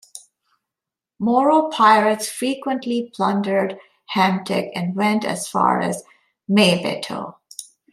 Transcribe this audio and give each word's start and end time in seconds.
Moro 1.19 1.69
pirates 1.69 2.27
frequently 2.27 3.11
plundered 3.13 3.77
Hamtic 4.15 4.71
and 4.73 4.95
went 4.95 5.23
as 5.23 5.47
far 5.47 5.79
as 5.79 6.03
Maybato. 6.49 7.35